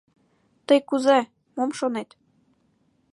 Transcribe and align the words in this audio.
—Тый 0.67 0.79
кузе, 0.89 1.19
мом 1.55 1.69
шонет? 1.77 2.09